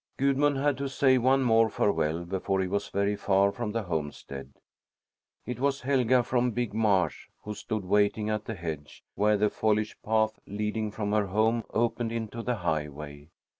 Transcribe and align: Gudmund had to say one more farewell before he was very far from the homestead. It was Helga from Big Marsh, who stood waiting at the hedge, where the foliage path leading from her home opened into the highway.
Gudmund 0.17 0.57
had 0.57 0.79
to 0.79 0.89
say 0.89 1.19
one 1.19 1.43
more 1.43 1.69
farewell 1.69 2.25
before 2.25 2.59
he 2.59 2.65
was 2.67 2.87
very 2.89 3.15
far 3.15 3.51
from 3.51 3.71
the 3.71 3.83
homestead. 3.83 4.53
It 5.45 5.59
was 5.59 5.81
Helga 5.81 6.23
from 6.23 6.49
Big 6.53 6.73
Marsh, 6.73 7.27
who 7.43 7.53
stood 7.53 7.85
waiting 7.85 8.27
at 8.27 8.45
the 8.45 8.55
hedge, 8.55 9.03
where 9.13 9.37
the 9.37 9.51
foliage 9.51 9.95
path 10.01 10.39
leading 10.47 10.89
from 10.89 11.11
her 11.11 11.27
home 11.27 11.63
opened 11.71 12.11
into 12.11 12.41
the 12.41 12.55
highway. 12.55 13.29